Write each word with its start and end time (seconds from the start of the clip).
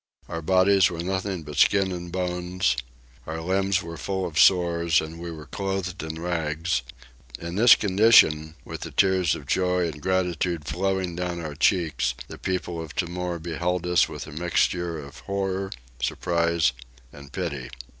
Our 0.27 0.41
bodies 0.41 0.89
were 0.89 1.03
nothing 1.03 1.43
but 1.43 1.57
skin 1.59 1.91
and 1.91 2.11
bones, 2.11 2.75
our 3.27 3.39
limbs 3.39 3.83
were 3.83 3.97
full 3.97 4.25
of 4.25 4.39
sores, 4.39 4.99
and 4.99 5.19
we 5.19 5.29
were 5.29 5.45
clothed 5.45 6.01
in 6.01 6.19
rags: 6.19 6.81
in 7.37 7.53
this 7.53 7.75
condition, 7.75 8.55
with 8.65 8.81
the 8.81 8.89
tears 8.89 9.35
of 9.35 9.45
joy 9.45 9.85
and 9.85 10.01
gratitude 10.01 10.65
flowing 10.65 11.15
down 11.15 11.39
our 11.39 11.53
cheeks, 11.53 12.15
the 12.27 12.39
people 12.39 12.81
of 12.81 12.95
Timor 12.95 13.37
beheld 13.37 13.85
us 13.85 14.09
with 14.09 14.25
a 14.25 14.31
mixture 14.31 14.97
of 14.97 15.19
horror, 15.19 15.69
surprise, 16.01 16.73
and 17.13 17.31
pity. 17.31 17.69